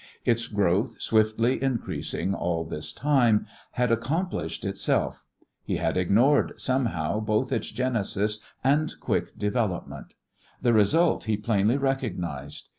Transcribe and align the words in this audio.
Its 0.25 0.47
growth, 0.47 0.99
swiftly 0.99 1.61
increasing 1.61 2.33
all 2.33 2.63
this 2.65 2.91
time, 2.91 3.45
had 3.73 3.91
accomplished 3.91 4.65
itself; 4.65 5.27
he 5.61 5.77
had 5.77 5.95
ignored, 5.95 6.59
somehow, 6.59 7.19
both 7.19 7.51
its 7.51 7.69
genesis 7.69 8.39
and 8.63 8.95
quick 8.99 9.37
development; 9.37 10.15
the 10.59 10.73
result 10.73 11.25
he 11.25 11.37
plainly 11.37 11.77
recognised. 11.77 12.69